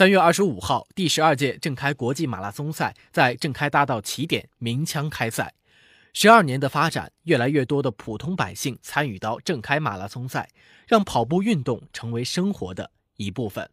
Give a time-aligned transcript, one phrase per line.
[0.00, 5.52] 三月二十五号，第十二届郑开国际马拉松赛在郑开大道起点鸣枪开赛。
[6.14, 10.48] 十二年的发展，越来越多的普通百姓参与到郑开马拉松赛，
[10.88, 13.68] 让跑步运动成为生活的一部分。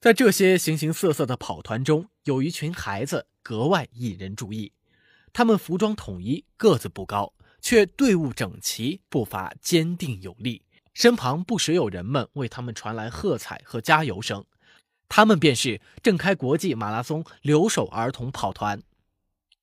[0.00, 4.72] 在这些形形色色的跑团中，有一群孩子格外引人注意。
[5.34, 10.62] 他们服装统一，个子不高，却队伍整齐，步伐坚定有力，
[10.94, 14.42] 身旁不时有人们为他们传来喝彩和加油声。
[15.10, 18.80] 他们便是郑开国际马拉松留守儿童跑团。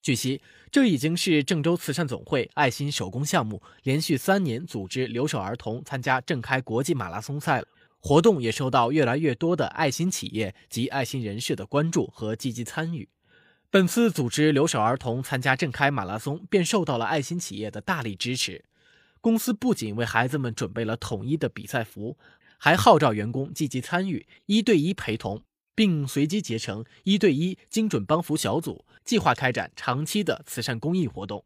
[0.01, 7.67] 据悉，这已经是郑州慈善总会爱心手工项目连续三年组织留守儿童参加郑开国际马拉松赛了。
[7.99, 13.07] 活动也受到越来越多的爱心企业及爱心人士的关注和积极参与。
[13.69, 18.65] 本次组织留守儿童参加郑开马拉松，便受到了爱心企业的大力支持。
[19.21, 22.17] 公司不仅为孩子们准备了统一的比赛服。
[22.57, 25.43] 还号召员工积极参与，一对一陪同，
[25.75, 31.45] 并随机结成一对一精准帮扶小组，计划开展长期的慈善公益活动。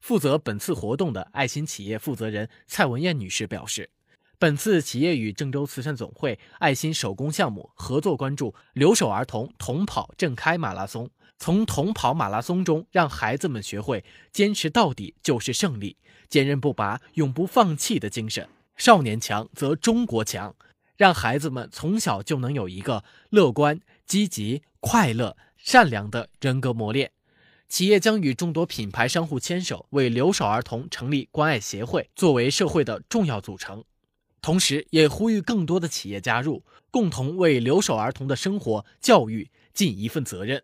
[0.00, 3.90] 负责本次活动的爱心企业负责人蔡文艳女士表示，
[4.38, 15.96] 本次企业与郑州慈善总会爱心手工项目合作，关注留守儿童同跑郑开马拉松，从同跑马拉松中让孩子们学会坚持到底就是胜利，
[16.28, 18.48] 坚韧不拔、永不放弃的精神。
[18.78, 20.54] 少年强则中国强，
[20.96, 27.10] 让孩子们从小就能有一个乐观、积极、快乐、善良的人格磨练。
[27.68, 33.84] 企业将与众多品牌商户牵手，为留守儿童成立关爱协会，作为社会的重要组成。
[34.40, 36.62] 同时，也呼吁更多的企业加入，
[36.92, 40.62] 共同为留守儿童的生活教育尽一份责任。